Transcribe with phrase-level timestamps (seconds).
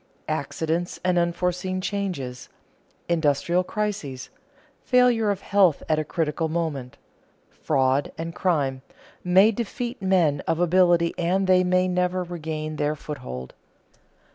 [0.33, 2.49] Accidents and unforeseen changes,
[3.07, 4.31] industrial crises,
[4.83, 6.97] failure of health at a critical moment,
[7.51, 8.81] fraud and crime,
[9.23, 13.53] may defeat men of ability and they may never regain their foothold.